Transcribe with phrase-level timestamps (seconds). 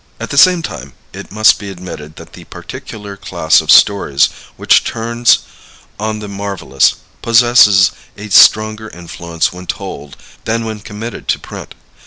[0.19, 4.83] At the same time it must be admitted that the particular class of stories which
[4.83, 5.37] turns
[5.99, 11.75] on the marvelous, possesses a stronger influence when told than when committed to print.